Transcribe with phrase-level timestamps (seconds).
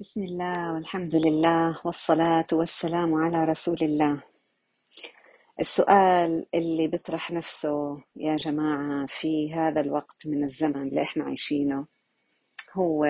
[0.00, 4.22] بسم الله والحمد لله والصلاة والسلام على رسول الله
[5.60, 11.86] السؤال اللي بيطرح نفسه يا جماعة في هذا الوقت من الزمن اللي إحنا عايشينه
[12.72, 13.06] هو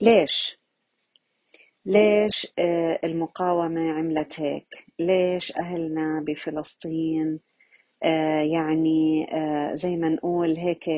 [0.00, 0.58] ليش؟
[1.86, 7.40] ليش آه، المقاومة عملت هيك؟ ليش أهلنا بفلسطين
[8.04, 10.90] آه، يعني آه، زي ما نقول هيك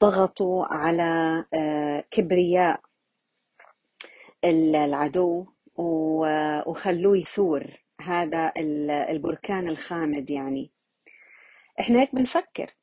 [0.00, 1.44] ضغطوا على
[2.10, 2.80] كبرياء
[4.44, 7.64] العدو وخلوه يثور
[8.00, 10.70] هذا ال- البركان الخامد يعني.
[11.80, 12.74] إحنا هيك بنفكر.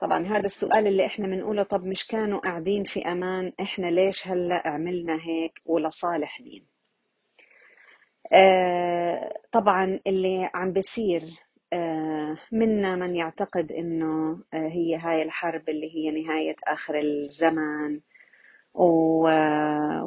[0.00, 4.62] طبعا هذا السؤال اللي إحنا بنقوله طب مش كانوا قاعدين في أمان؟ إحنا ليش هلأ
[4.68, 6.66] عملنا هيك؟ ولصالح مين؟
[8.32, 11.22] آه طبعا اللي عم بيصير
[11.72, 18.00] آه منا من يعتقد إنه آه هي هاي الحرب اللي هي نهاية آخر الزمان
[18.74, 18.84] و...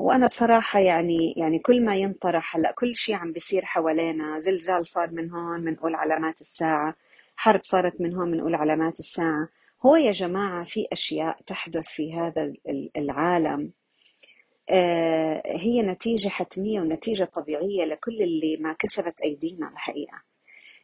[0.06, 5.12] وأنا بصراحة يعني يعني كل ما ينطرح هلأ كل شيء عم بيصير حوالينا زلزال صار
[5.12, 6.96] من هون بنقول علامات الساعة
[7.36, 9.50] حرب صارت من هون بنقول علامات الساعة.
[9.86, 13.72] هو يا جماعة في أشياء تحدث في هذا ال- العالم.
[14.70, 20.22] آه، هي نتيجة حتمية ونتيجة طبيعية لكل اللي ما كسبت أيدينا الحقيقة.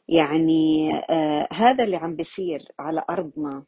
[0.09, 3.63] يعني آه، هذا اللي عم بيصير على أرضنا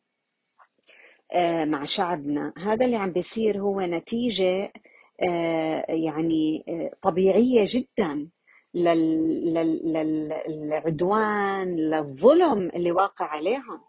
[1.33, 2.53] آه، مع شعبنا.
[2.57, 4.73] هذا اللي عم بيصير هو نتيجة
[5.89, 8.29] يعني آه، طبيعية جدا
[8.73, 13.81] لل- لل- لل- للعدوان للظلم اللي واقع عليهم.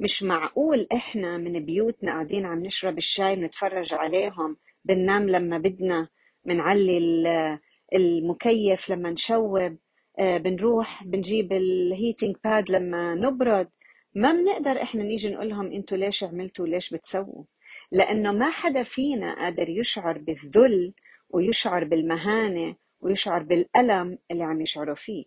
[0.00, 6.08] مش معقول إحنا من بيوتنا قاعدين عم نشرب الشاي بنتفرج عليهم بننام لما بدنا
[6.44, 7.58] بنعلي ال-
[7.94, 9.76] المكيف لما نشوب
[10.18, 13.68] آه، بنروح بنجيب ال heating pad لما نبرد.
[14.14, 17.44] ما بنقدر إحنا نيجي نقول لهم إنتوا ليش عملتوا وليش بتسووا.
[17.92, 20.94] لأنه ما حدا فينا قادر يشعر بالذل
[21.30, 25.24] ويشعر بالمهانة ويشعر بالألم اللي عم يشعروا فيه.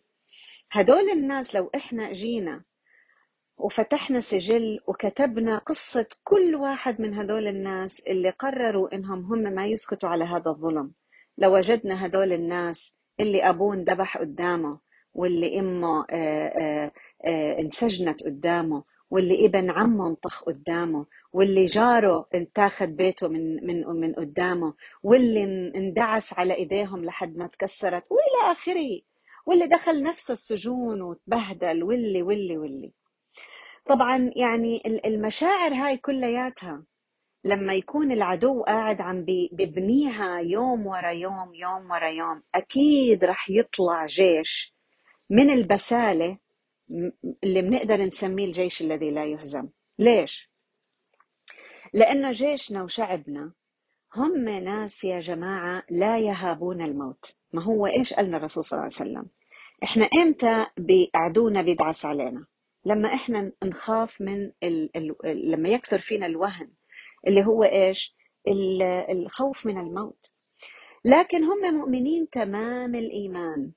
[0.72, 2.64] هدول الناس لو إحنا جينا
[3.58, 10.10] وفتحنا سجل وكتبنا قصة كل واحد من هدول الناس اللي قرروا إنهم هم ما يسكتوا
[10.10, 10.92] على هذا الظلم
[11.38, 14.80] لوجدنا هدول الناس اللي ابوه انذبح قدامه
[15.14, 16.92] واللي إمه آه، آه،
[17.26, 24.14] آه، انسجنت قدامه واللي ابن عمه انطخ قدامه واللي جاره انتاخد بيته من من من
[24.14, 29.02] قدامه واللي ان- اندعس على ايديهم لحد ما تكسرت والى اخره.
[29.48, 32.94] واللي دخل نفسه السجون وتبهدل واللي واللي واللي.
[33.90, 36.84] طبعا يعني ال- المشاعر هاي كلياتها
[37.46, 44.06] لما يكون العدو قاعد عم ببنيها يوم ورا يوم يوم ورا يوم أكيد رح يطلع
[44.06, 44.76] جيش
[45.30, 46.38] من البسالة
[47.44, 49.70] اللي بنقدر نسميه الجيش الذي لا يهزم.
[50.00, 50.52] ليش؟
[51.94, 53.52] لأنه جيشنا وشعبنا
[54.16, 57.36] هم ناس يا جماعة لا يهابون الموت.
[57.54, 59.30] ما هو إيش قالنا الرسول صلى الله عليه وسلم؟
[59.84, 62.46] إحنا إمتى بيعدونا بيدعس علينا؟
[62.86, 64.98] لما إحنا نخاف من ال...
[64.98, 65.16] ال...
[65.52, 66.72] لما يكثر فينا الوهن
[67.28, 68.16] اللي هو إيش؟
[68.48, 70.32] ال- الخوف من الموت.
[71.06, 73.72] لكن هم مؤمنين تمام الإيمان.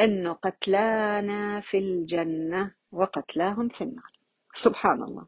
[0.00, 4.12] أنه قتلانا في الجنة وقتلاهم في النار.
[4.54, 5.26] سبحان الله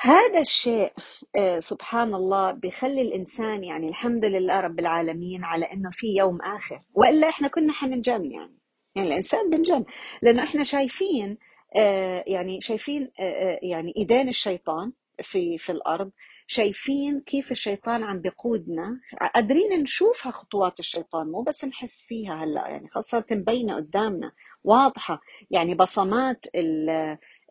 [0.00, 0.92] هذا الشيء
[1.36, 6.82] آه، سبحان الله بيخلي الإنسان يعني الحمد لله رب العالمين على أنه في يوم آخر.
[6.94, 8.58] وإلا إحنا كنا حننجن يعني.
[8.94, 9.84] يعني الإنسان بنجن
[10.22, 11.38] لأنه إحنا شايفين
[11.76, 14.92] آه، يعني شايفين آه، يعني إيدين الشيطان
[15.22, 16.10] في في الأرض.
[16.50, 19.00] شايفين كيف الشيطان عم بيقودنا.
[19.34, 24.32] قادرين نشوفها خطوات الشيطان مو بس نحس فيها هلأ يعني خاصة صارت مبينة قدامنا
[24.64, 25.20] واضحة.
[25.50, 26.90] يعني بصمات ال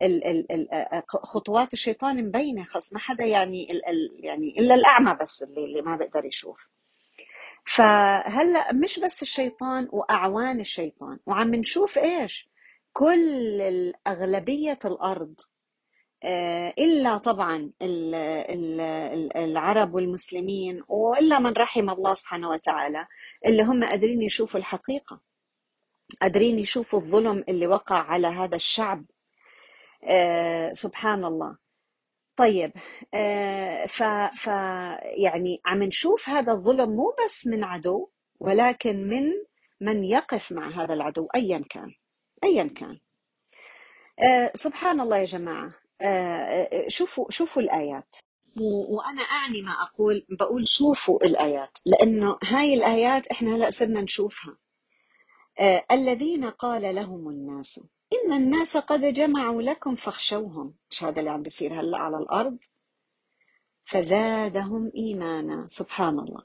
[0.02, 0.68] ال ال ال
[1.08, 5.82] خطوات الشيطان مبينة خاص ما حدا يعني ال ال يعني إلا الأعمى بس اللي, اللي
[5.82, 6.68] ما بيقدر يشوف.
[7.66, 12.50] فهلأ مش بس الشيطان وأعوان الشيطان وعم نشوف إيش؟
[12.94, 15.36] كل اغلبيه الأرض
[16.24, 23.08] آه، إلا طبعا ال- ال- ال- العرب والمسلمين وإلا من رحم الله سبحانه وتعالى
[23.46, 25.22] اللي هم قادرين يشوفوا الحقيقة
[26.22, 29.06] قادرين يشوفوا الظلم اللي وقع على هذا الشعب.
[30.04, 31.58] آه، سبحان الله.
[32.36, 32.72] طيب
[33.14, 34.04] آه، ف
[34.38, 34.48] ف
[35.24, 38.10] يعني عم نشوف هذا الظلم مو بس من عدو
[38.40, 39.32] ولكن من
[39.82, 41.94] من يقف مع هذا العدو ايا كان
[42.44, 43.00] ايا كان.
[44.54, 45.74] سبحان الله يا جماعة.
[46.88, 48.16] شوفوا شوفوا الآيات.
[48.58, 51.78] و- وأنا أعني ما أقول بقول شوفوا الآيات.
[51.86, 54.58] لأنه هاي الآيات إحنا هلا صرنا نشوفها.
[55.60, 57.80] آه، الذين قال لهم الناس
[58.14, 60.74] إن الناس قد جمعوا لكم فاخشوهم.
[60.92, 62.58] مش هذا اللي عم بيصير هلأ على الأرض؟
[63.86, 65.68] فزادهم إيمانا.
[65.70, 66.44] سبحان الله.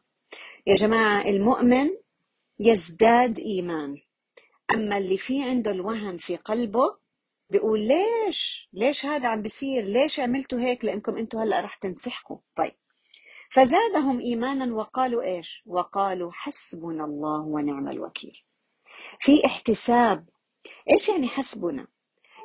[0.66, 1.90] يا جماعة المؤمن
[2.58, 3.96] يزداد إيمان.
[4.74, 6.96] أما اللي في عنده الوهن في قلبه
[7.52, 12.38] بيقول ليش؟ ليش هذا عم بيصير؟ ليش عملتوا هيك؟ لأنكم أنتوا هلأ رح تنسحقوا.
[12.54, 12.72] طيب.
[13.50, 18.44] فزادهم إيمانا وقالوا إيش؟ وقالوا حسبنا الله ونعم الوكيل.
[19.20, 20.28] في احتساب.
[20.90, 21.86] إيش يعني حسبنا؟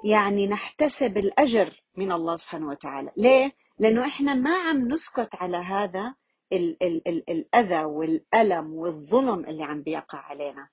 [0.04, 3.12] يعني نحتسب الأجر من الله سبحانه وتعالى.
[3.18, 6.15] ليه؟ لأنه إحنا ما عم نسكت على هذا
[6.54, 10.69] ال ال ال الأذى والألم والظلم اللي عم بيقع علينا.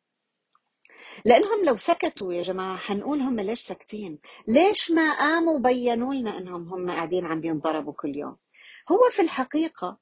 [1.24, 4.18] لأنهم لو سكتوا يا جماعة حنقول هم ليش ساكتين؟
[4.48, 8.36] ليش ما قاموا بينوا لنا إنهم هم قاعدين عم بينضربوا كل يوم؟
[8.92, 9.98] هو في الحقيقة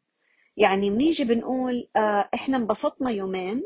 [0.57, 3.63] يعني بنيجي بنقول آه إحنا انبسطنا يومين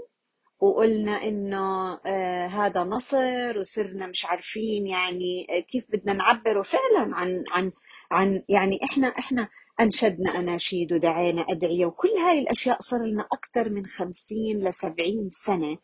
[0.61, 7.72] وقلنا إنه آه هذا نصر وصرنا مش عارفين يعني كيف بدنا نعبر فعلا عن عن
[8.12, 9.49] عن يعني إحنا إحنا
[9.81, 15.79] أنشدنا أناشيد ودعينا أدعية وكل هاي الأشياء صار لنا أكثر من 50 ل 70 سنة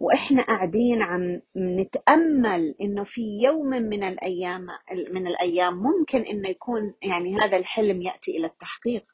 [0.00, 4.66] وإحنا قاعدين عم نتأمل إنه في يوم من الأيام
[5.10, 9.04] من الأيام ممكن إنه يكون يعني هذا الحلم يأتي إلى التحقيق.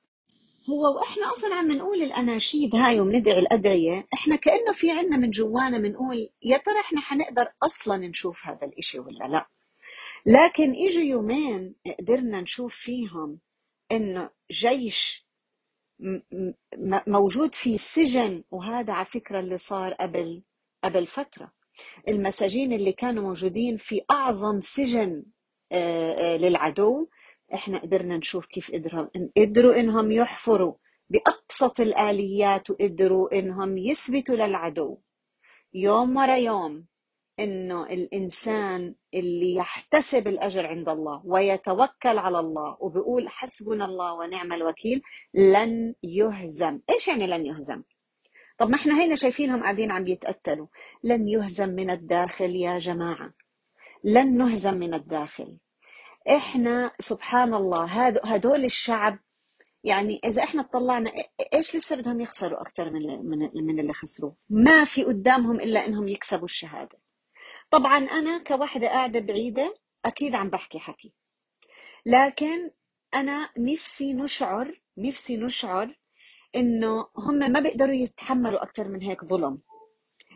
[0.70, 5.78] هو وإحنا أصلا عم نقول الأناشيد هاي وبندعي الأدعية إحنا كأنه في عنا من جوانا
[5.78, 9.48] بنقول يا ترى إحنا حنقدر أصلا نشوف هذا الإشي ولا لا؟
[10.26, 13.38] لكن إجوا يومين قدرنا نشوف فيهم
[13.92, 15.26] إنه جيش
[17.06, 20.42] موجود في سجن وهذا على فكرة اللي صار قبل
[20.84, 21.52] قبل فترة.
[22.08, 25.24] المساجين اللي كانوا موجودين في أعظم سجن
[25.72, 27.08] آه، آه، للعدو
[27.54, 29.06] إحنا قدرنا نشوف كيف قدروا
[29.36, 30.74] قدروا إنهم يحفروا
[31.10, 34.98] بأبسط الآليات وقدروا إنهم يثبتوا للعدو.
[35.74, 36.86] يوم ورا يوم
[37.40, 45.02] إنه الإنسان اللي يحتسب الأجر عند الله ويتوكل على الله وبيقول حسبنا الله ونعم الوكيل
[45.34, 46.80] لن يهزم.
[46.90, 47.82] إيش يعني لن يهزم؟
[48.62, 50.66] طب ما إحنا هينا شايفينهم قاعدين عم يتقتلوا.
[51.04, 53.32] لن يهزم من الداخل يا جماعة.
[54.04, 55.58] لن نهزم من الداخل.
[56.28, 57.84] إحنا سبحان الله
[58.24, 59.18] هدول الشعب
[59.84, 61.12] يعني إذا إحنا طلعنا
[61.54, 63.02] إيش لسه بدهم يخسروا أكثر من
[63.66, 66.98] من اللي خسروه؟ ما في قدامهم إلا إنهم يكسبوا الشهادة.
[67.70, 69.74] طبعا أنا كوحدة قاعدة بعيدة
[70.04, 71.12] أكيد عم بحكي حكي.
[72.06, 72.70] لكن
[73.14, 76.01] أنا نفسي نشعر نفسي نشعر
[76.56, 79.58] إنه هم ما بيقدروا يتحملوا أكثر من هيك ظلم.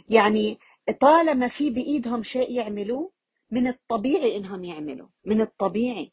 [0.08, 0.58] يعني
[1.00, 3.12] طالما في بإيدهم شيء يعملوه
[3.50, 6.12] من الطبيعي إنهم يعملوا من الطبيعي.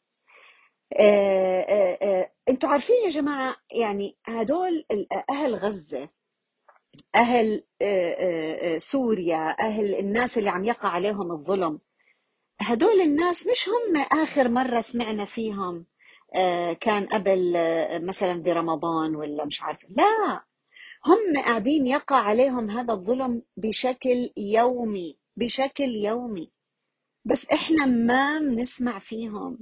[1.00, 4.84] آه آه آه أنتوا عارفين يا جماعة يعني هدول
[5.30, 6.08] أهل غزة
[7.14, 7.64] أهل
[8.80, 11.80] سوريا أهل الناس اللي عم يقع عليهم الظلم
[12.60, 15.86] هدول الناس مش هم آخر مرة سمعنا فيهم
[16.72, 19.88] كان قبل آه، مثلا برمضان ولا مش عارفة.
[19.90, 20.44] لا
[21.06, 26.50] هم قاعدين يقع عليهم هذا الظلم بشكل يومي بشكل يومي.
[27.24, 29.58] بس إحنا ما بنسمع فيهم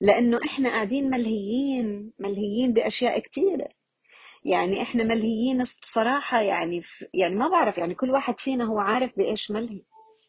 [0.00, 3.68] لأنه إحنا قاعدين ملهيين ملهيين بأشياء كثيره
[4.44, 6.82] يعني إحنا ملهيين بصراحة يعني
[7.14, 9.82] يعني ما بعرف يعني كل واحد فينا هو عارف بإيش ملهي.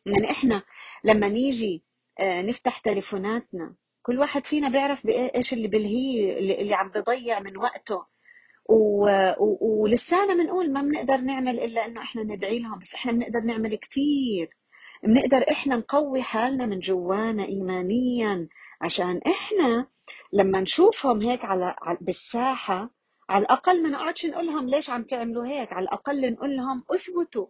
[0.05, 0.63] يعني إحنا
[1.03, 1.83] لما نيجي
[2.19, 8.05] آه، نفتح تليفوناتنا كل واحد فينا بيعرف إيش اللي بلهيه اللي عم بضيع من وقته.
[8.69, 9.05] و...
[9.39, 9.57] و...
[9.61, 14.49] ولسانا بنقول ما بنقدر نعمل إلا إنه إحنا ندعي لهم بس إحنا بنقدر نعمل كثير
[15.03, 18.47] بنقدر إحنا نقوي حالنا من جوانا ايمانيا
[18.81, 19.87] عشان إحنا
[20.33, 22.89] لما نشوفهم هيك على بالساحة
[23.29, 27.47] على الأقل ما نقعدش نقول لهم ليش عم تعملوا هيك على الأقل نقول لهم اثبتوا.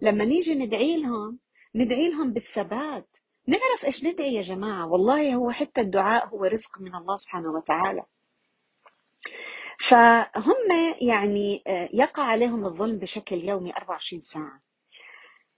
[0.00, 1.38] لما نيجي ندعي لهم
[1.74, 3.16] ندعي لهم بالثبات.
[3.48, 8.02] نعرف إيش ندعي يا جماعة؟ والله هو حتى الدعاء هو رزق من الله سبحانه وتعالى.
[9.78, 10.56] فهم
[11.00, 14.62] يعني آه، يقع عليهم الظلم بشكل يومي 24 ساعة.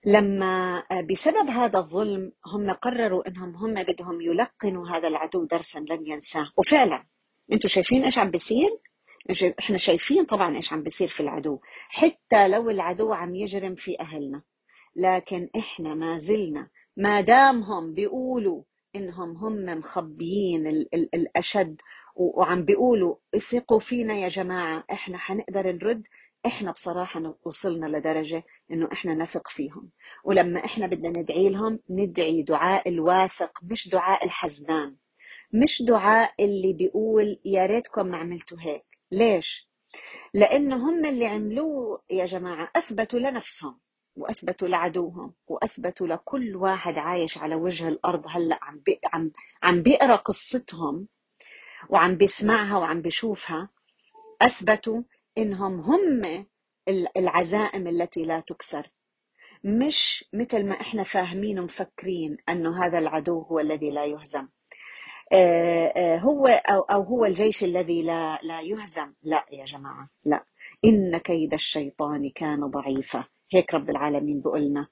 [0.05, 6.07] لما آه، بسبب هذا الظلم هم قرروا إنهم هم بدهم يلقنوا هذا العدو درسا لن
[6.07, 6.51] ينساه.
[6.57, 7.05] وفعلا
[7.51, 8.69] أنتم شايفين إيش عم بيصير؟
[9.59, 11.59] إحنا شايفين طبعا إيش عم بيصير في العدو.
[11.89, 14.41] حتى لو العدو عم يجرم في أهلنا
[14.95, 18.63] لكن إحنا ما زلنا ما دامهم بيقولوا
[18.95, 21.81] إنهم هم مخبيين ال ال الأشد
[22.15, 26.03] وعم بيقولوا اثقوا فينا يا جماعة إحنا حنقدر نرد.
[26.45, 29.89] إحنا بصراحة وصلنا لدرجة إنه إحنا نثق فيهم.
[30.23, 34.95] ولما إحنا بدنا ندعي لهم ندعي دعاء الواثق مش دعاء الحزنان.
[35.53, 38.85] مش دعاء اللي بيقول يا ريتكم ما عملتوا هيك.
[39.11, 39.69] ليش؟
[40.33, 43.79] لأنه هم اللي عملوه يا جماعة أثبتوا لنفسهم.
[44.15, 48.81] وأثبتوا لعدوهم وأثبتوا لكل واحد عايش على وجه الأرض هلأ عم
[49.13, 49.31] عم
[49.63, 51.07] عم بيقرأ قصتهم
[51.89, 53.69] وعم بيسمعها وعم بيشوفها.
[54.41, 55.01] أثبتوا
[55.37, 56.45] إنهم هم
[57.17, 58.91] العزائم التي لا تكسر.
[59.63, 64.47] مش مثل ما إحنا فاهمين ومفكرين أنه هذا العدو هو الذي لا يهزم.
[65.33, 69.13] آه، آه، هو أو أو هو الجيش الذي لا لا يهزم.
[69.23, 70.45] لا يا جماعة لا.
[70.85, 73.25] إن كيد الشيطان كان ضعيفا.
[73.53, 74.87] هيك رب العالمين بيقولنا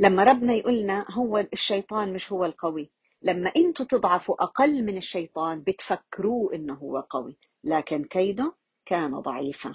[0.00, 2.90] لما ربنا يقولنا هو الشيطان مش هو القوي
[3.22, 8.54] لما أنتوا تضعفوا أقل من الشيطان بتفكروه إنه هو قوي لكن كيده
[8.86, 9.74] كان ضعيفا.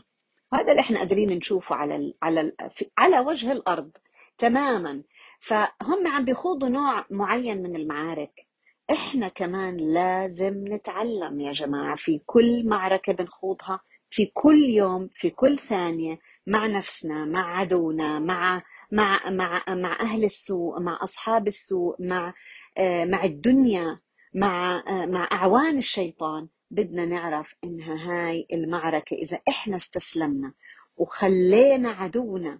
[0.54, 2.56] هذا اللي إحنا قادرين نشوفه على ال على ال
[2.98, 3.92] على وجه الأرض
[4.38, 5.04] تماما.
[5.40, 8.48] فهم عم بيخوضوا نوع معين من المعارك.
[8.92, 15.60] إحنا كمان لازم نتعلم يا جماعة في كل معركة بنخوضها في كل يوم في كل
[15.60, 16.20] ثانية
[16.52, 22.34] مع نفسنا مع عدونا مع مع مع مع أهل السوء مع أصحاب السوء مع
[22.78, 24.00] آه، مع الدنيا
[24.34, 26.48] مع آه، مع أعوان الشيطان.
[26.72, 30.54] بدنا نعرف إنها هاي المعركة إذا إحنا استسلمنا
[30.98, 32.60] وخلينا عدونا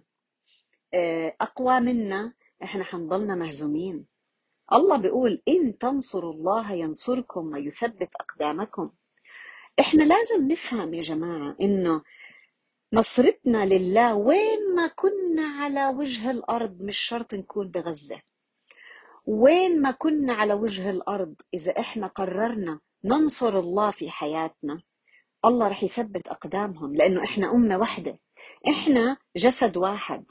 [0.94, 2.32] آه، أقوى منا
[2.62, 4.06] إحنا حنضلنا مهزومين.
[4.72, 8.90] الله بيقول إن تنصروا الله ينصركم ويثبت أقدامكم.
[9.80, 12.02] إحنا لازم نفهم يا جماعة إنه
[12.94, 18.20] نصرتنا لله وين ما كنا على وجه الأرض مش شرط نكون بغزة.
[19.26, 24.82] وين ما كنا على وجه الأرض إذا إحنا قررنا ننصر الله في حياتنا
[25.44, 28.18] الله رح يثبت أقدامهم لأنه إحنا أمة واحدة
[28.68, 30.24] إحنا جسد واحد.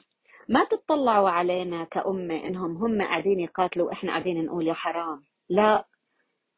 [0.50, 5.24] ما تطلعوا علينا كأمة إنهم هم قاعدين يقاتلوا وإحنا قاعدين نقول يا حرام.
[5.50, 5.88] لا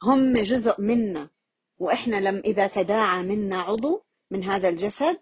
[0.04, 1.30] هم جزء منا
[1.80, 5.18] وإحنا لم إذا تداعى منا عضو من هذا الجسد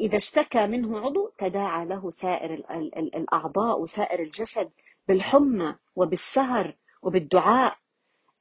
[0.00, 2.54] إذا اشتكى منه عضو تداعى له سائر
[2.96, 4.70] الأعضاء وسائر الجسد
[5.08, 7.76] بالحمى وبالسهر وبالدعاء.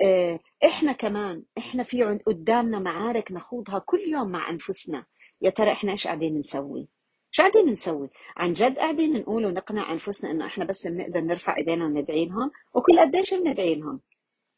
[0.02, 5.06] آه، إحنا كمان إحنا في قدامنا معارك نخوضها كل يوم مع أنفسنا.
[5.42, 6.88] يا ترى إحنا إيش قاعدين نسوي؟
[7.32, 11.86] شو قاعدين نسوي؟ عن جد قاعدين نقول ونقنع أنفسنا إنه إحنا بس بنقدر نرفع إيدينا
[11.86, 14.00] وندعي لهم وكل قديش بندعي لهم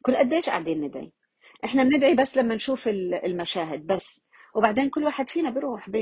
[0.01, 1.13] كل قديش قاعدين ندعي؟
[1.65, 5.96] إحنا بندعي بس لما نشوف المشاهد بس وبعدين كل واحد فينا بيروح ب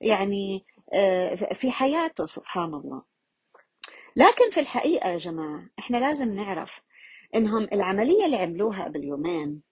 [0.00, 3.02] يعني آه، في حياته سبحان الله.
[4.16, 6.80] لكن في الحقيقة يا جماعة إحنا لازم نعرف
[7.34, 9.62] إنهم العملية اللي عملوها قبل يومين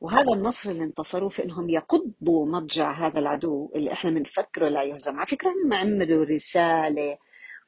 [0.00, 5.16] وهذا النصر اللي انتصروا في إنهم يقضوا مضجع هذا العدو اللي إحنا بنفكره لا يهزم.
[5.16, 7.18] على فكرة هم عملوا رسالة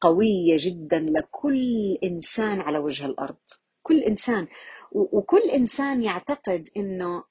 [0.00, 3.37] قوية جدا لكل إنسان على وجه الأرض.
[3.82, 4.49] كل إنسان
[4.92, 7.25] وكل إنسان يعتقد إنه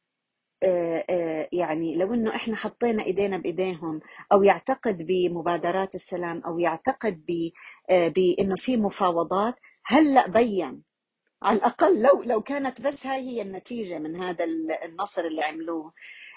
[1.52, 4.02] يعني لو إنه إحنا حطينا إيدينا بإيديهم
[4.32, 7.26] أو يعتقد بمبادرات السلام أو يعتقد
[7.90, 9.56] آه، بإنه في مفاوضات
[9.86, 10.84] هلأ بين.
[11.44, 14.46] على الأقل لو لو كانت بس هاي هي النتيجة من هذا
[14.86, 15.94] النصر اللي عملوه.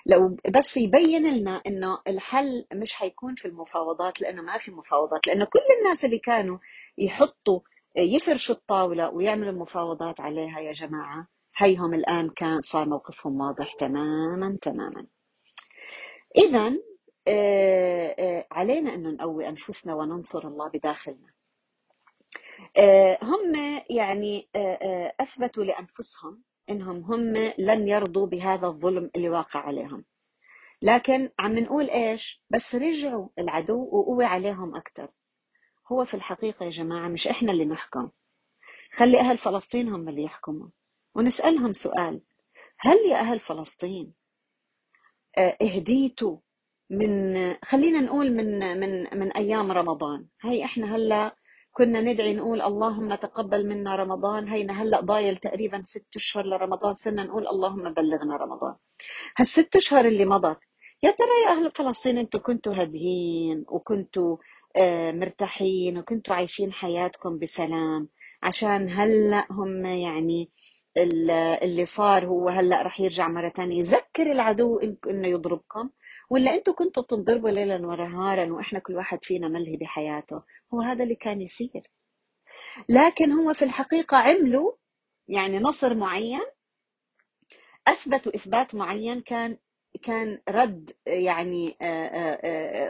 [0.07, 5.45] لو بس يبين لنا إنه الحل مش حيكون في المفاوضات لأنه ما في مفاوضات لأنه
[5.45, 6.59] كل الناس اللي كانوا
[6.99, 7.61] يحطوا
[7.97, 15.07] يفرشوا الطاولة ويعملوا المفاوضات عليها يا جماعة هيهم الآن كان صار موقفهم واضح تماما تماما.
[16.37, 16.77] اذا
[17.29, 21.33] آه، آه، علينا انه نقوي أنفسنا وننصر الله بداخلنا.
[22.77, 23.53] آه، هم
[23.91, 24.49] يعني
[25.21, 30.05] أثبتوا لأنفسهم إنهم هم لن يرضوا بهذا الظلم اللي واقع عليهم.
[30.83, 35.09] لكن عم نقول إيش؟ بس رجعوا العدو وقوي عليهم أكثر
[35.93, 38.11] هو في الحقيقة يا جماعة مش إحنا اللي نحكم.
[38.93, 40.69] خلي أهل فلسطين هم اللي يحكموا.
[41.17, 42.23] ونسألهم سؤال.
[42.81, 44.15] هل يا أهل فلسطين
[45.39, 46.39] اهديتوا
[46.91, 47.11] من
[47.65, 51.37] خلينا نقول من من من أيام رمضان؟ هي إحنا هلأ
[51.73, 54.49] كنا ندعي نقول اللهم تقبل منا رمضان.
[54.49, 58.77] هينا هلأ ضايل تقريبا ست أشهر لرمضان صرنا نقول اللهم بلغنا رمضان.
[59.39, 60.59] هالست أشهر اللي مضت
[61.05, 64.37] يا ترى يا أهل فلسطين أنتم كنتوا هاديين وكنتوا
[64.77, 68.09] آه، مرتاحين وكنتوا عايشين حياتكم بسلام؟
[68.43, 70.51] عشان هلأ هم يعني
[70.99, 75.91] اللي صار هو هلأ رح يرجع مرة ثانية يذكر العدو إنه يضربكم
[76.31, 80.43] ولا أنتم كنتوا تنضربوا ليلا ونهارا وإحنا كل واحد فينا ملهي بحياته؟
[80.75, 81.91] هو هذا اللي كان يصير.
[82.89, 84.73] لكن هو في الحقيقة عملوا
[85.29, 86.43] يعني نصر معين
[87.89, 89.59] أثبتوا إثبات معين كان
[90.03, 91.77] كان رد يعني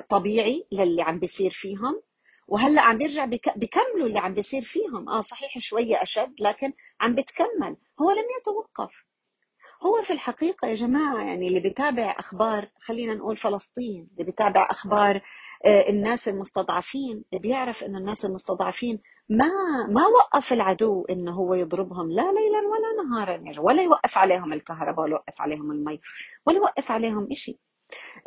[0.08, 2.02] طبيعي للي عم بيصير فيهم.
[2.48, 3.24] وهلأ عم بيرجع
[3.56, 5.08] بكملوا اللي عم بيصير فيهم.
[5.08, 7.76] آه صحيح شوية أشد لكن عم بتكمل.
[8.00, 9.06] هو لم يتوقف.
[9.82, 15.20] هو في الحقيقة يا جماعة يعني اللي بيتابع أخبار خلينا نقول فلسطين اللي بيتابع أخبار
[15.66, 19.46] آه، الناس المستضعفين بيعرف إنه الناس المستضعفين ما
[19.88, 25.00] ما وقف العدو إنه هو يضربهم لا ليلا ولا نهارا يعني ولا يوقف عليهم الكهرباء
[25.04, 26.00] ولا يوقف عليهم المي
[26.46, 27.58] ولا يوقف عليهم إشي.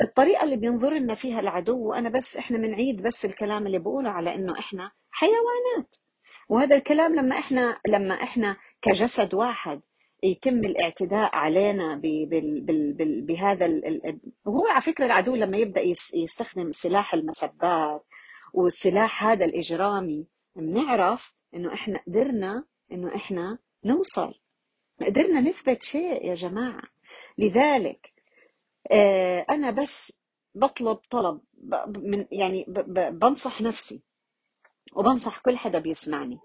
[0.02, 4.36] الطريقة اللي بينظر لنا فيها العدو وأنا بس إحنا بنعيد بس الكلام اللي بقوله على
[4.36, 5.96] إنه إحنا حيوانات.
[6.50, 9.82] وهذا الكلام لما إحنا لما إحنا كجسد واحد
[10.24, 12.02] يتم الاعتداء علينا
[13.28, 18.06] بهذا ال- وهو على فكرة العدو لما يبدأ يس- يستخدم سلاح المسبات
[18.54, 24.34] والسلاح هذا الإجرامي بنعرف إنه إحنا قدرنا إنه إحنا نوصل.
[25.02, 26.82] قدرنا نثبت شيء يا جماعة.
[27.38, 28.09] لذلك
[28.92, 30.22] آه، أنا بس
[30.56, 31.42] بطلب طلب
[31.98, 32.66] من يعني
[33.12, 34.04] بنصح نفسي
[34.96, 36.40] وبنصح كل حدا بيسمعني.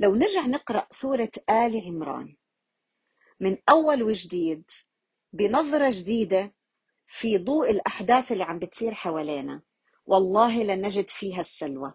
[0.00, 2.36] لو نرجع نقرأ سورة آل عمران
[3.40, 4.70] من أول وجديد
[5.32, 6.54] بنظرة جديدة
[7.08, 9.62] في ضوء الأحداث اللي عم بتصير حوالينا.
[10.06, 11.94] والله لنجد فيها السلوى.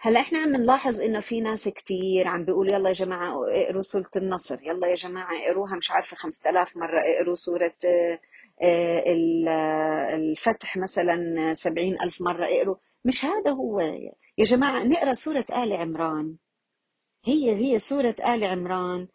[0.00, 4.10] هلا إحنا عم نلاحظ إنه في ناس كتير عم بيقولوا يلا يا جماعة اقروا سورة
[4.16, 8.20] النصر يلا يا جماعة اقروها مش عارفة 5000 مرة اقروا سورة ال- آه،
[10.14, 12.76] الفتح مثلا 70000 مرة اقروا.
[13.04, 13.80] مش هذا هو.
[14.38, 16.36] يا جماعة نقرأ سورة آل عمران.
[17.24, 19.08] هي هي سورة آل عمران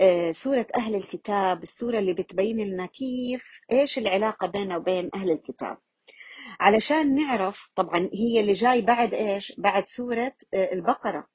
[0.00, 5.78] آه، سورة أهل الكتاب السورة اللي بتبين لنا كيف إيش العلاقة بيننا وبين أهل الكتاب.
[6.60, 11.26] علشان نعرف طبعا هي اللي جاي بعد إيش؟ بعد سورة آه، البقرة.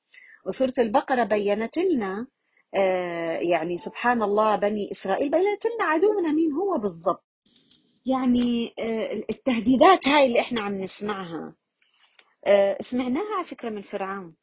[0.45, 2.27] وسورة البقرة بينت لنا
[2.75, 7.28] آه، يعني سبحان الله بني إسرائيل بينت لنا عدونا مين هو بالضبط.
[8.05, 11.55] يعني آه، التهديدات هاي اللي إحنا عم نسمعها.
[12.45, 14.35] آه، سمعناها على فكرة من فرعون.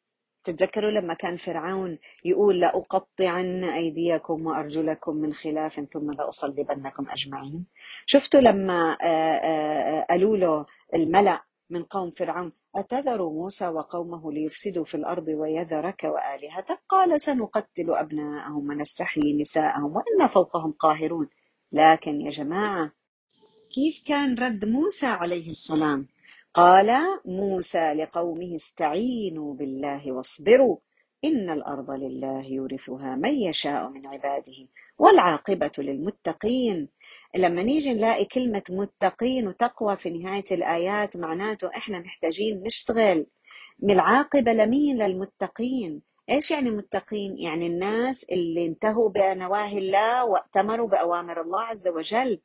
[0.43, 7.65] تتذكروا لما كان فرعون يقول لأقطعن أيديكم وأرجلكم من خلاف ثم لأصلبنكم أجمعين؟
[8.05, 15.27] شفتوا لما آه، قالوا له الملأ من قوم فرعون أتذر موسى وقومه ليفسدوا في الأرض
[15.27, 21.29] ويذرك وآلهتك؟ قال سنقتل أبناءهم ونستحيي نساءهم وإنا فوقهم قاهرون.
[21.71, 22.91] لكن يا جماعة
[23.69, 26.07] كيف كان رد موسى عليه السلام؟
[26.53, 30.77] قال موسى لقومه استعينوا بالله واصبروا
[31.25, 36.89] إن الأرض لله يورثها من يشاء من عباده والعاقبة للمتقين.
[37.35, 43.25] لما نيجي نلاقي كلمة متقين وتقوى في نهاية الآيات معناته إحنا محتاجين نشتغل
[43.79, 46.01] من العاقبة لمين؟ للمتقين.
[46.29, 52.39] إيش يعني متقين؟ يعني الناس اللي انتهوا بنواهي الله واتمروا بأوامر الله عز وجل.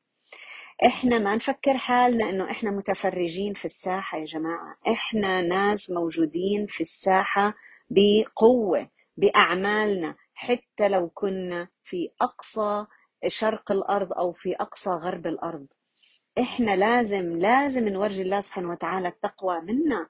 [0.87, 4.77] إحنا ما نفكر حالنا إنه إحنا متفرجين في الساحة يا جماعة.
[4.89, 7.55] إحنا ناس موجودين في الساحة
[7.91, 10.17] بقوة بأعمالنا.
[10.35, 12.87] حتى لو كنا في أقصى
[13.29, 15.67] شرق الأرض أو في أقصى غرب الأرض.
[16.41, 20.09] إحنا لازم لازم نورجي الله سبحانه وتعالى التقوى منا.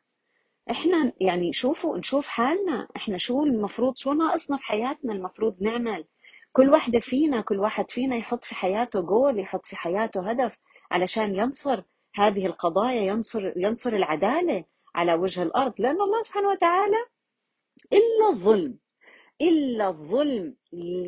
[0.70, 2.88] إحنا يعني شوفوا نشوف حالنا.
[2.96, 6.04] إحنا شو المفروض شو ناقصنا في حياتنا؟ المفروض نعمل.
[6.52, 10.56] كل واحدة فينا كل واحد فينا يحط في حياته جول يحط في حياته هدف
[10.90, 11.82] علشان ينصر
[12.14, 15.74] هذه القضايا ينصر ينصر العدالة على وجه الأرض.
[15.78, 16.96] لأن الله سبحانه وتعالى
[17.92, 18.78] إلا الظلم
[19.40, 20.56] إلا الظلم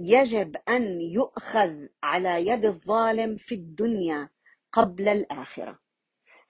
[0.04, 4.28] يجب أن يؤخذ على يد الظالم في الدنيا
[4.72, 5.78] قبل الآخرة.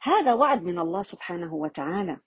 [0.03, 2.21] هذا وعد من الله سبحانه وتعالى.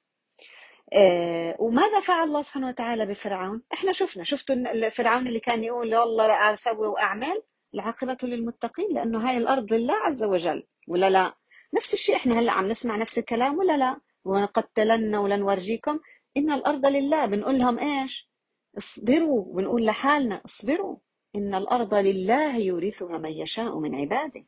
[1.60, 6.28] وماذا فعل الله سبحانه وتعالى بفرعون؟ إحنا شفنا شفتوا إن فرعون اللي كان يقول والله
[6.28, 11.34] لا أسوي وأعمل العاقبة للمتقين لأنه هاي الأرض لله عز وجل ولا لا؟
[11.74, 16.00] نفس الشيء إحنا هلأ عم نسمع نفس الكلام ولا لا؟ ونقتلن ولنورجيكم
[16.38, 18.30] إن الأرض لله بنقول لهم إيش؟
[18.78, 20.98] اصبروا بنقول لحالنا اصبروا
[21.36, 24.46] إن الأرض لله يورثها من يشاء من عباده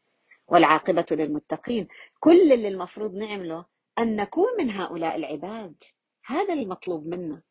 [0.47, 1.87] والعاقبة للمتقين
[2.19, 3.65] كل اللي المفروض نعمله
[3.99, 5.75] أن نكون من هؤلاء العباد
[6.29, 7.41] هذا المطلوب منا.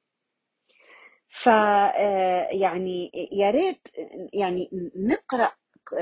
[1.30, 3.88] ف آه، يعني يا ريت
[4.34, 5.52] يعني نقرأ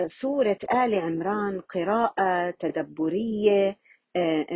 [0.06, 3.78] سورة آل عمران قراءة تدبرية
[4.16, 4.46] آه،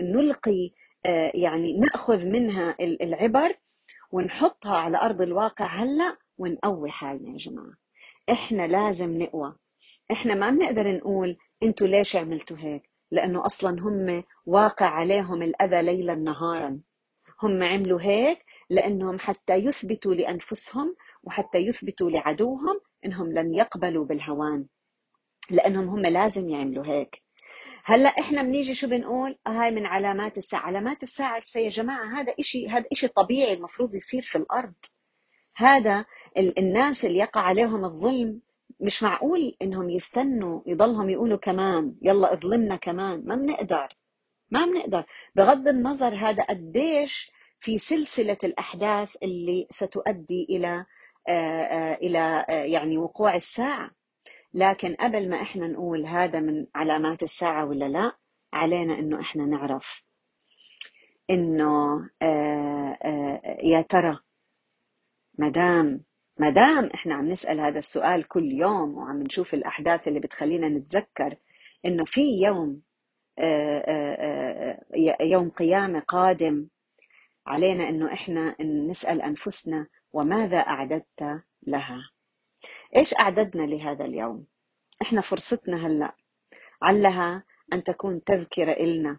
[0.00, 0.70] نلقي
[1.06, 3.54] آه، يعني نأخذ منها ال- العبر
[4.12, 7.74] ونحطها على أرض الواقع هلأ ونقوي حالنا يا جماعة.
[8.30, 9.56] إحنا لازم نقوى.
[10.12, 16.14] إحنا ما بنقدر نقول أنتوا ليش عملتوا هيك؟ لأنه أصلا هم واقع عليهم الأذى ليلا
[16.14, 16.80] نهارا.
[17.46, 24.66] هم عملوا هيك لأنهم حتى يثبتوا لأنفسهم وحتى يثبتوا لعدوهم إنهم لن يقبلوا بالهوان
[25.50, 27.22] لأنهم هم لازم يعملوا هيك.
[27.84, 30.60] هلأ إحنا بنيجي شو بنقول؟ هاي من علامات الساعة.
[30.60, 34.74] علامات الساعة يا جماعة هذا إشي هذا إشي طبيعي المفروض يصير في الأرض.
[35.56, 36.04] هذا
[36.36, 38.40] ال- الناس اللي يقع عليهم الظلم
[38.80, 43.22] مش معقول إنهم يستنوا يضلهم يقولوا كمان يلا اظلمنا كمان.
[43.26, 43.88] ما بنقدر
[44.50, 45.04] ما بنقدر.
[45.34, 47.30] بغض النظر هذا قديش
[47.64, 50.86] في سلسلة الأحداث اللي ستؤدي إلى
[51.28, 53.90] آه، آه، إلى آه، يعني وقوع الساعة.
[54.54, 58.12] لكن قبل ما إحنا نقول هذا من علامات الساعة ولا لا
[58.52, 60.02] علينا إنه إحنا نعرف
[61.30, 62.00] إنه
[63.62, 64.18] يا ترى
[65.38, 66.04] مدام
[66.38, 71.36] مدام إحنا عم نسأل هذا السؤال كل يوم وعم نشوف الأحداث اللي بتخلينا نتذكر
[71.86, 72.82] إنه في يوم
[75.20, 76.68] يوم قيامة قادم
[77.46, 82.10] علينا انه إحنا نسأل أنفسنا وماذا أعددت لها.
[82.96, 84.46] إيش أعددنا لهذا اليوم؟
[85.02, 86.14] إحنا فرصتنا هلأ.
[86.82, 89.18] علها أن تكون تذكرة إلنا.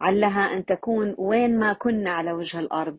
[0.00, 2.98] علها أن تكون وين ما كنا على وجه الأرض.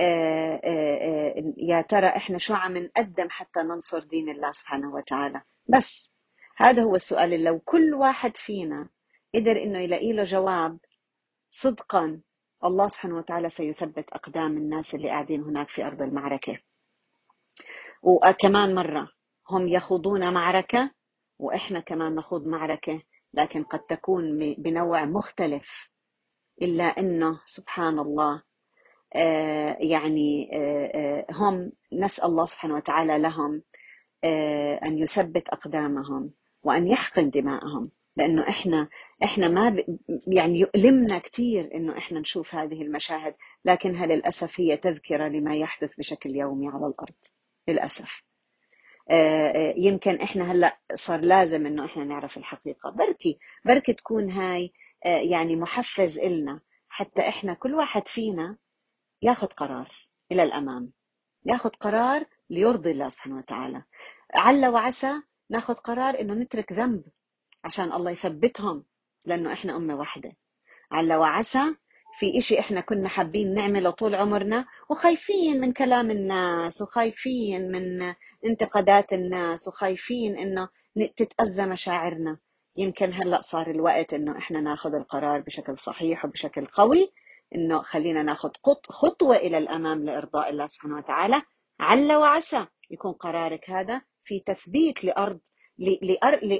[0.00, 5.42] آه، آه، آه، يا ترى إحنا شو عم نقدم حتى ننصر دين الله سبحانه وتعالى؟
[5.66, 6.12] بس
[6.56, 8.88] هذا هو السؤال اللي لو كل واحد فينا
[9.34, 10.78] قدر إنه يلاقي له جواب
[11.50, 12.20] صدقا
[12.64, 16.58] الله سبحانه وتعالى سيثبت أقدام الناس اللي قاعدين هناك في أرض المعركة.
[18.02, 19.08] وكمان مرة
[19.50, 20.90] هم يخوضون معركة
[21.38, 23.02] وإحنا كمان نخوض معركة
[23.34, 25.92] لكن قد تكون بنوع مختلف.
[26.62, 28.42] إلا إنه سبحان الله
[29.16, 33.62] آه، يعني آه، آه، هم نسأل الله سبحانه وتعالى لهم
[34.84, 36.30] أن يثبت أقدامهم
[36.62, 37.90] وأن يحقن دماءهم.
[38.16, 38.88] لأنه إحنا
[39.24, 39.98] إحنا ما ب...
[40.26, 46.36] يعني يؤلمنا كثير إنه إحنا نشوف هذه المشاهد لكنها للاسف هي تذكرة لما يحدث بشكل
[46.36, 47.14] يومي على الأرض
[47.68, 48.22] للأسف.
[49.76, 52.90] يمكن إحنا هلأ صار لازم إنه إحنا نعرف الحقيقة.
[52.90, 54.72] بركي بركي تكون هاي
[55.04, 58.56] يعني محفز إلنا حتى إحنا كل واحد فينا
[59.22, 60.92] ياخذ قرار إلى الأمام.
[61.44, 63.82] ياخذ قرار ليرضي الله سبحانه وتعالى.
[64.34, 65.12] عل وعسى
[65.50, 67.04] ناخذ قرار إنه نترك ذنب
[67.64, 68.84] عشان الله يثبتهم
[69.26, 70.32] لأنه إحنا أمة واحدة.
[70.92, 71.74] عل وعسى
[72.18, 78.14] في إشي إحنا كنا حابين نعمله طول عمرنا وخايفين من كلام الناس وخايفين من
[78.46, 80.68] انتقادات الناس وخايفين إنه
[81.16, 82.38] تتأذى مشاعرنا.
[82.76, 87.12] يمكن هلأ صار الوقت إنه إحنا ناخذ القرار بشكل صحيح وبشكل قوي
[87.54, 88.50] إنه خلينا ناخذ
[88.88, 91.42] خطوة إلى الأمام لإرضاء الله سبحانه وتعالى.
[91.80, 95.40] عل وعسى يكون قرارك هذا في تثبيت لأرض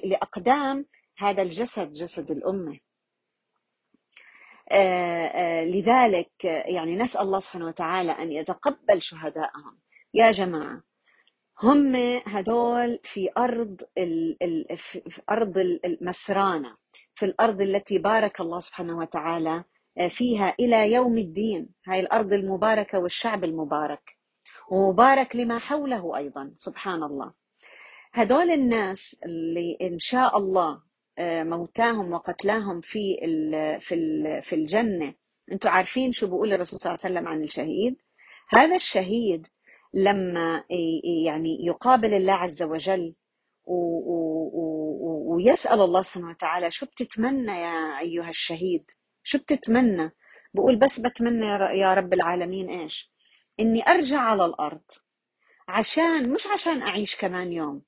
[0.05, 0.87] لأقدام
[1.19, 2.79] هذا الجسد جسد الأمة.
[4.71, 9.79] آه، آه، لذلك يعني نسأل الله سبحانه وتعالى أن يتقبل شهداءهم.
[10.15, 10.83] يا جماعة
[11.63, 13.81] هم هدول في أرض
[14.77, 16.77] في أرض المسرانة
[17.15, 19.65] في الأرض التي بارك الله سبحانه وتعالى
[19.99, 21.69] آه، فيها إلى يوم الدين.
[21.87, 24.17] هاي الأرض المباركة والشعب المبارك.
[24.71, 27.42] ومبارك لما حوله أيضا سبحان الله.
[28.14, 30.83] هدول الناس اللي إن شاء الله
[31.18, 33.16] آه، موتاهم وقتلاهم في
[33.81, 33.96] في
[34.42, 35.14] في الجنة.
[35.53, 37.96] أنتم عارفين شو بيقول الرسول صلى الله عليه وسلم عن الشهيد؟
[38.51, 39.46] هذا الشهيد
[39.94, 40.64] لما
[41.25, 43.14] يعني يقابل الله عز وجل
[45.27, 48.90] ويسأل الله سبحانه وتعالى شو بتتمنى يا أيها الشهيد؟
[49.22, 50.11] شو بتتمنى؟
[50.55, 53.12] بقول بس بتمنى يا رب العالمين إيش؟
[53.61, 54.85] إني أرجع على الأرض
[55.68, 57.83] عشان مش عشان أعيش كمان يوم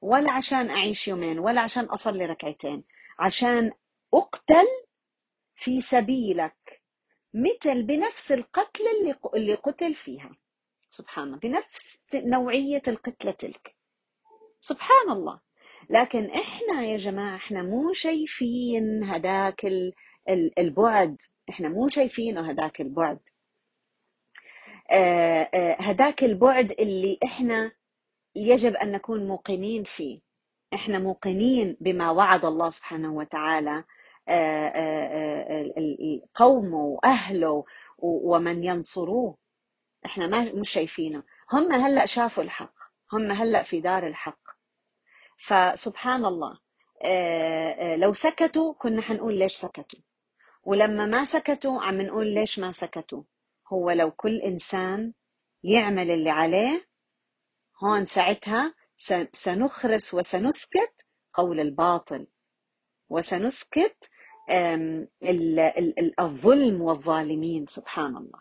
[0.00, 2.84] ولا عشان أعيش يومين ولا عشان أصلي ركعتين
[3.18, 3.72] عشان
[4.14, 4.66] أقتل
[5.56, 6.82] في سبيلك
[7.34, 8.84] مثل بنفس القتل
[9.34, 10.36] اللي قتل فيها.
[10.90, 13.76] سبحان الله بنفس نوعية القتلة تلك.
[14.60, 15.40] سبحان الله.
[15.90, 19.66] لكن إحنا يا جماعة إحنا مو شايفين هداك
[20.58, 21.16] البعد.
[21.50, 23.18] إحنا مو شايفينه هداك البعد.
[24.90, 27.72] آه، آه، هداك البعد اللي إحنا
[28.34, 30.20] يجب أن نكون موقنين فيه.
[30.74, 33.84] إحنا موقنين بما وعد الله سبحانه وتعالى.
[34.28, 37.64] آه، آه، آه، قومه وأهله
[37.98, 39.36] ومن ينصروه.
[40.06, 41.22] إحنا ما مش شايفينه.
[41.52, 42.74] هم هلأ شافوا الحق.
[43.12, 44.40] هم هلأ في دار الحق.
[45.38, 46.58] فسبحان الله.
[47.96, 50.00] لو سكتوا كنا حنقول ليش سكتوا.
[50.62, 53.22] ولما ما سكتوا عم نقول ليش ما سكتوا.
[53.72, 55.12] هو لو كل إنسان
[55.64, 56.89] يعمل اللي عليه
[57.84, 58.74] هون ساعتها
[59.32, 62.26] سنخرس وسنسكت قول الباطل.
[63.08, 64.10] وسنسكت
[66.20, 68.40] الظلم والظالمين سبحان الله.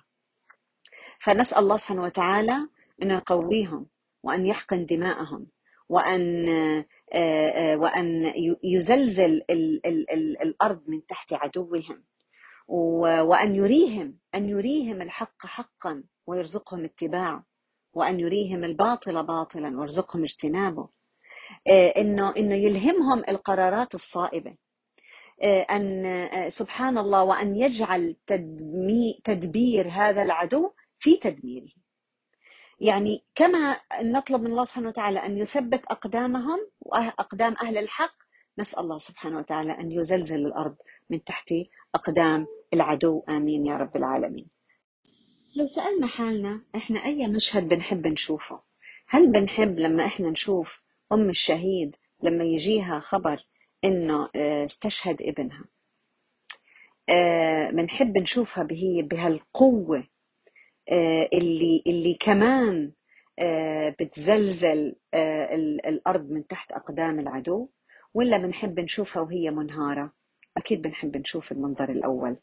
[1.22, 2.68] فنسأل الله سبحانه وتعالى
[3.04, 3.88] أن يقويهم
[4.24, 5.48] وأن يحقن دماءهم
[5.90, 6.46] وأن
[7.76, 9.42] وأن يزلزل
[10.42, 12.04] الأرض من تحت عدوهم.
[12.68, 17.49] وأن يريهم أن يريهم الحق حقا ويرزقهم اتباعه.
[18.00, 20.90] وأن يريهم الباطل باطلا وارزقهم اجتنابه.
[21.68, 24.56] آه، إنه إنه يلهمهم القرارات الصائبة.
[25.44, 28.16] آه، أن آه، سبحان الله وأن يجعل
[29.24, 31.72] تدبير هذا العدو في تدميره.
[32.80, 38.16] يعني كما نطلب من الله سبحانه وتعالى أن يثبت أقدامهم وأقدام أهل الحق
[38.60, 40.76] نسأل الله سبحانه وتعالى أن يزلزل الأرض
[41.10, 41.54] من تحت
[41.96, 43.24] أقدام العدو.
[43.30, 44.59] آمين يا رب العالمين.
[45.56, 48.62] لو سألنا حالنا إحنا أي مشهد بنحب نشوفه؟
[49.08, 50.82] هل بنحب لما إحنا نشوف
[51.12, 53.46] أم الشهيد لما يجيها خبر
[53.84, 55.66] إنه آه، استشهد ابنها؟
[57.10, 60.08] آه، بنحب نشوفها بهي بهالقوة
[60.92, 62.92] آه، اللي اللي كمان
[64.00, 64.96] بتزلزل
[65.86, 67.70] الأرض من تحت أقدام العدو
[68.14, 70.14] ولا بنحب نشوفها وهي منهارة؟
[70.58, 72.38] أكيد بنحب نشوف المنظر الأول.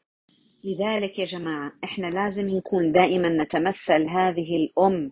[0.66, 5.10] لذلك يا جماعة إحنا لازم نكون دائما نتمثل هذه الأم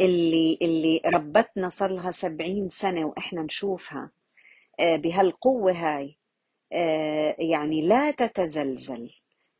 [0.00, 4.10] اللي اللي ربتنا صار لها سبعين سنة وإحنا نشوفها
[4.80, 6.18] آه، بهالقوة هاي.
[6.72, 9.10] آه، يعني لا تتزلزل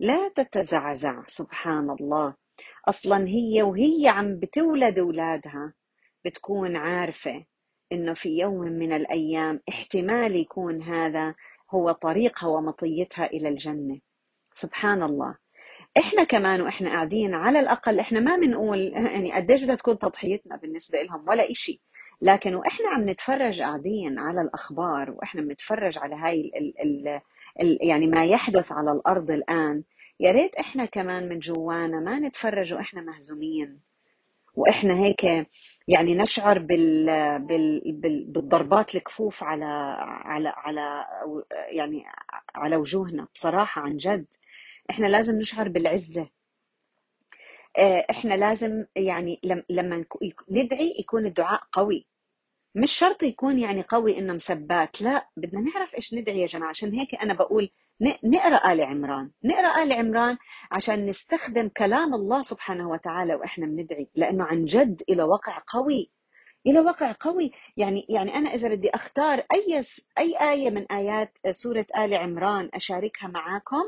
[0.01, 2.35] لا تتزعزع سبحان الله.
[2.89, 5.75] أصلا هي وهي عم بتولد أولادها
[6.25, 7.45] بتكون عارفة
[7.93, 11.35] إنه في يوم من الأيام احتمال يكون هذا
[11.71, 14.01] هو طريقها ومطيتها إلى الجنة.
[14.55, 15.35] سبحان الله.
[15.99, 21.03] إحنا كمان وإحنا قاعدين على الأقل إحنا ما بنقول يعني قديش بدها تكون تضحيتنا بالنسبة
[21.03, 21.81] لهم ولا إشي.
[22.23, 27.21] لكن وإحنا عم نتفرج قاعدين على الأخبار وإحنا بنتفرج على هاي ال ال
[27.63, 29.83] ال يعني ما يحدث على الأرض الآن
[30.21, 33.81] يا ريت إحنا كمان من جوانا ما نتفرج وإحنا مهزومين.
[34.55, 35.25] وإحنا هيك
[35.89, 37.07] يعني نشعر بال,
[37.39, 39.65] بال, بال بالضربات الكفوف على
[40.25, 41.05] على على
[41.73, 42.05] يعني
[42.55, 44.27] على وجوهنا بصراحة عن جد.
[44.91, 46.29] إحنا لازم نشعر بالعزة.
[47.79, 49.41] آه، إحنا لازم يعني
[49.71, 50.05] لما
[50.51, 52.07] ندعي يكون الدعاء قوي.
[52.75, 56.69] مش شرط يكون يعني قوي إنه مسبات لا بدنا نعرف إيش ندعي يا جماعة.
[56.69, 57.71] عشان هيك أنا بقول
[58.25, 59.31] نقرأ آل عمران.
[59.45, 60.37] نقرأ آل عمران
[60.73, 64.09] عشان نستخدم كلام الله سبحانه وتعالى وإحنا بندعي.
[64.15, 66.11] لأنه عن جد له وقع قوي.
[66.67, 67.53] له وقع قوي.
[67.77, 69.81] يعني يعني أنا إذا بدي أختار أي
[70.19, 73.83] أي آية من آيات سورة آل عمران أشاركها معاكم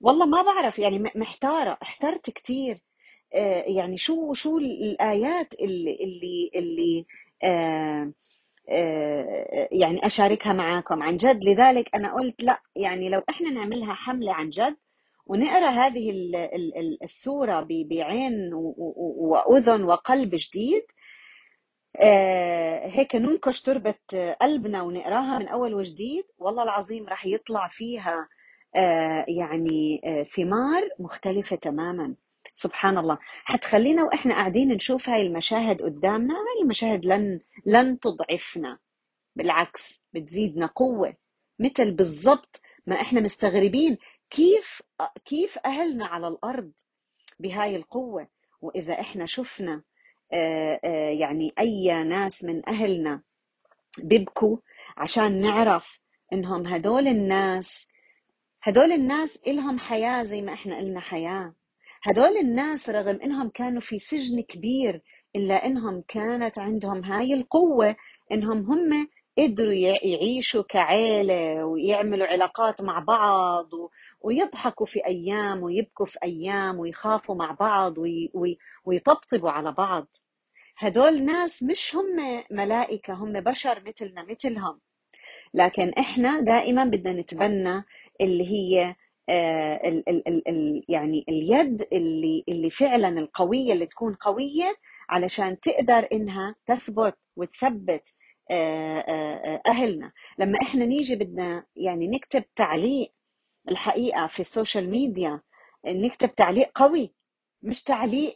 [0.00, 2.82] والله ما بعرف يعني محتارة احترت كثير
[3.34, 7.06] آه، يعني شو شو الآيات اللي اللي اللي
[7.44, 8.12] آه،
[8.68, 14.32] آه، يعني أشاركها معاكم عن جد؟ لذلك أنا قلت لأ يعني لو إحنا نعملها حملة
[14.34, 14.76] عن جد
[15.26, 16.12] ونقرأ هذه
[17.04, 20.82] السورة بعين وأذن وقلب جديد
[22.84, 23.94] هيك ننكش تربة
[24.40, 28.28] قلبنا ونقراها من أول وجديد والله العظيم راح يطلع فيها
[29.28, 30.00] يعني
[30.36, 32.14] ثمار مختلفة تماما.
[32.54, 33.18] سبحان الله.
[33.44, 38.78] حتخلينا وإحنا قاعدين نشوف هاي المشاهد قدامنا هاي المشاهد لن لن تضعفنا.
[39.36, 41.14] بالعكس بتزيدنا قوة.
[41.58, 43.98] مثل بالضبط ما إحنا مستغربين
[44.30, 44.82] كيف
[45.24, 46.72] كيف أهلنا على الأرض
[47.40, 48.28] بهاي القوة.
[48.62, 49.82] وإذا إحنا شفنا
[51.12, 53.22] يعني أي ناس من أهلنا
[53.98, 54.56] بيبكوا
[54.96, 56.00] عشان نعرف
[56.32, 57.88] إنهم هدول الناس
[58.62, 61.54] هدول الناس إلهم حياة زي ما إحنا قلنا حياة.
[62.02, 65.02] هدول الناس رغم إنهم كانوا في سجن كبير
[65.36, 67.96] إلا إنهم كانت عندهم هاي القوة
[68.32, 73.68] إنهم هم قدروا يعيشوا كعيلة ويعملوا علاقات مع بعض
[74.20, 77.94] ويضحكوا في أيام ويبكوا في أيام ويخافوا مع بعض
[78.84, 80.16] ويطبطبوا على بعض.
[80.78, 84.80] هدول ناس مش هم ملائكة هم بشر مثلنا مثلهم.
[85.54, 87.84] لكن إحنا دائما بدنا نتبنى
[88.20, 88.94] اللي هي
[89.28, 94.74] آه، ال ال ال يعني اليد اللي اللي فعلا القوية اللي تكون قوية
[95.10, 98.08] علشان تقدر إنها تثبت وتثبت
[98.50, 100.12] آه، آه، أهلنا.
[100.38, 103.12] لما إحنا نيجي بدنا يعني نكتب تعليق
[103.70, 105.40] الحقيقة في السوشيال ميديا
[105.86, 107.14] نكتب تعليق قوي
[107.62, 108.34] مش تعليق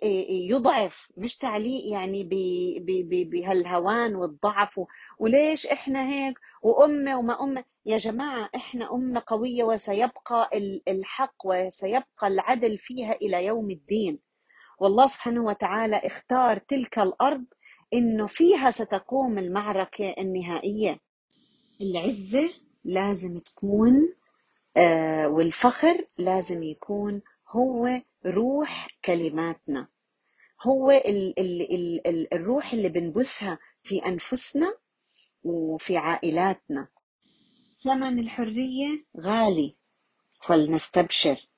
[0.50, 2.28] يضعف مش تعليق يعني
[3.24, 4.80] بهالهوان والضعف
[5.18, 7.64] وليش إحنا هيك؟ وأمة وما أمة.
[7.86, 10.50] يا جماعة إحنا أمة قوية وسيبقى
[10.88, 14.18] الحق وسيبقى العدل فيها إلى يوم الدين.
[14.78, 17.44] والله سبحانه وتعالى اختار تلك الأرض
[17.94, 21.00] إنه فيها ستقوم المعركة النهائية.
[21.82, 22.50] العزة
[22.84, 24.14] لازم تكون
[25.26, 27.22] والفخر لازم يكون
[27.54, 29.88] هو روح كلماتنا.
[30.62, 34.74] هو ال ال ال ال الروح اللي بنبثها في أنفسنا
[35.42, 36.88] وفي عائلاتنا.
[37.76, 39.76] ثمن الحرية غالي
[40.40, 41.48] فلنستبشر.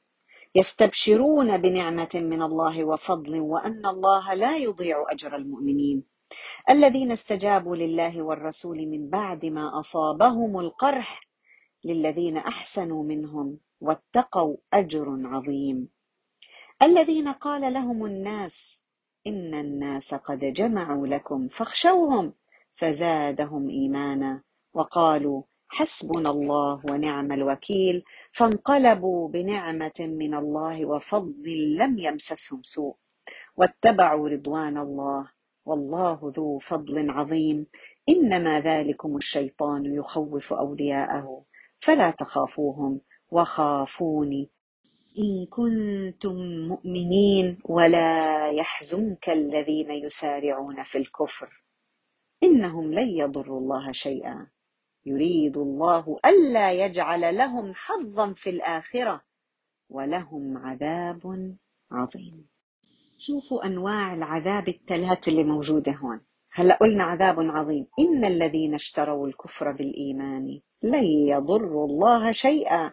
[0.55, 6.05] يستبشرون بنعمة من الله وفضل وأن الله لا يضيع أجر المؤمنين.
[6.71, 11.29] الذين استجابوا لله والرسول من بعد ما أصابهم القرح
[11.85, 13.59] للذين أحسنوا منهم.
[13.81, 15.89] واتقوا أجر عظيم.
[16.83, 18.85] الذين قال لهم الناس
[19.27, 22.33] إن الناس قد جمعوا لكم فاخشوهم
[22.75, 24.43] فزادهم إيمانا.
[24.75, 32.97] وقالوا حسبنا الله ونعم الوكيل فانقلبوا بنعمة من الله وفضل لم يمسسهم سوء.
[33.57, 35.31] واتبعوا رضوان الله
[35.65, 37.67] والله ذو فضل عظيم.
[38.09, 41.45] إنما ذلكم الشيطان يخوف أولياءه
[41.81, 43.01] فلا تخافوهم.
[43.31, 44.51] وخافوني.
[45.19, 46.37] إن كنتم
[46.69, 51.63] مؤمنين ولا يحزنك الذين يسارعون في الكفر.
[52.43, 54.47] إنهم لن يضروا الله شيئا.
[55.07, 59.23] يريد الله ألا يجعل لهم حظا في الآخرة
[59.91, 61.57] ولهم عذاب
[61.91, 62.47] عظيم.
[63.19, 66.21] شوفوا أنواع العذاب الثلاث اللي موجودة هون.
[66.53, 67.87] هلأ قلنا عذاب عظيم.
[67.99, 72.93] إن الذين اشتروا الكفر بالإيمان لن يضروا الله شيئا.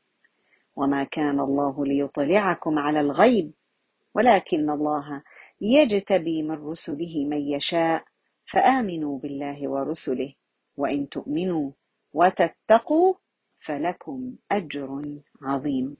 [0.75, 3.51] وما كان الله ليطلعكم على الغيب
[4.15, 5.23] ولكن الله
[5.61, 8.03] يجتبي من رسله من يشاء
[8.45, 10.33] فآمنوا بالله ورسله
[10.77, 11.71] وإن تؤمنوا
[12.13, 13.13] وتتقوا
[13.59, 15.01] فلكم أجر
[15.41, 15.97] عظيم.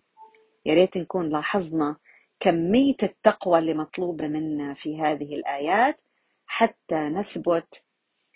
[0.65, 1.95] يا ريت نكون لاحظنا
[2.39, 5.99] كمية التقوى اللي مطلوبة منا في هذه الآيات
[6.45, 7.84] حتى نثبت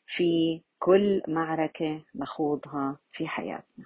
[0.07, 3.85] في كل معركة نخوضها في حياتنا.